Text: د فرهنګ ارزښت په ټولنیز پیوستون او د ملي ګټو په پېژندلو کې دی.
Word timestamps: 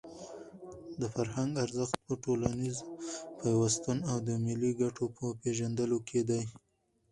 د 0.99 1.01
فرهنګ 1.13 1.51
ارزښت 1.65 1.97
په 2.07 2.13
ټولنیز 2.23 2.77
پیوستون 3.39 3.97
او 4.11 4.17
د 4.27 4.29
ملي 4.45 4.71
ګټو 4.81 5.05
په 5.17 5.25
پېژندلو 5.41 5.97
کې 6.09 6.21
دی. 6.29 6.41